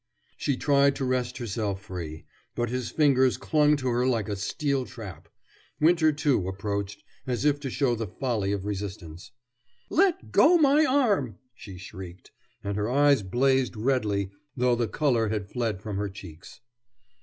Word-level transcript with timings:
She 0.35 0.57
tried 0.57 0.95
to 0.95 1.05
wrest 1.05 1.37
herself 1.37 1.83
free, 1.83 2.25
but 2.55 2.71
his 2.71 2.89
fingers 2.89 3.37
clung 3.37 3.75
to 3.77 3.89
her 3.89 4.07
like 4.07 4.27
a 4.29 4.35
steel 4.35 4.83
trap. 4.87 5.27
Winter, 5.79 6.11
too, 6.11 6.47
approached, 6.47 7.03
as 7.27 7.45
if 7.45 7.59
to 7.59 7.69
show 7.69 7.93
the 7.93 8.07
folly 8.07 8.51
of 8.51 8.65
resistance. 8.65 9.29
"Let 9.91 10.31
go 10.31 10.57
my 10.57 10.85
arm!" 10.85 11.37
she 11.53 11.77
shrieked, 11.77 12.31
and 12.63 12.77
her 12.77 12.89
eyes 12.89 13.21
blazed 13.21 13.75
redly 13.77 14.31
though 14.57 14.75
the 14.75 14.87
color 14.87 15.29
had 15.29 15.51
fled 15.51 15.83
from 15.83 15.97
her 15.97 16.09
cheeks. 16.09 16.61